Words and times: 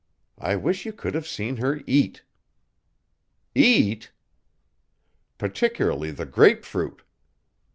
I 0.39 0.55
wish 0.55 0.83
you 0.83 0.93
could 0.93 1.13
have 1.13 1.27
seen 1.27 1.57
her 1.57 1.79
eat." 1.85 2.23
"Eat?" 3.53 4.11
"Particularly 5.37 6.09
the 6.09 6.25
grapefruit. 6.25 7.03